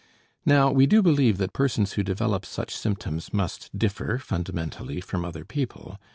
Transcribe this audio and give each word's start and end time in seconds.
Now 0.47 0.71
we 0.71 0.87
do 0.87 1.03
believe 1.03 1.37
that 1.37 1.53
persons 1.53 1.93
who 1.93 2.01
develop 2.01 2.43
such 2.43 2.75
symptoms 2.75 3.31
must 3.31 3.77
differ 3.77 4.17
fundamentally 4.17 4.99
from 4.99 5.23
other 5.23 5.45
people. 5.45 5.99